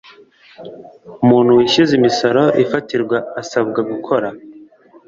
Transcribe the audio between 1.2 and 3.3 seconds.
Umuntu wishyuza imisoro ifatirwa